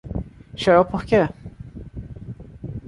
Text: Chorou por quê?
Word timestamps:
Chorou 0.61 0.83
por 0.89 1.03
quê? 1.09 1.21